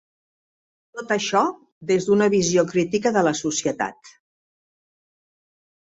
Tot 0.99 1.13
això 1.15 1.41
des 1.93 2.09
d’una 2.09 2.31
visió 2.37 2.65
crítica 2.73 3.15
de 3.21 3.25
la 3.31 3.37
societat. 3.45 4.15